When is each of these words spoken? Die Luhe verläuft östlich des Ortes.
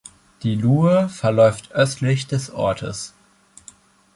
Die 0.41 0.55
Luhe 0.55 1.09
verläuft 1.09 1.73
östlich 1.73 2.25
des 2.25 2.49
Ortes. 2.49 3.13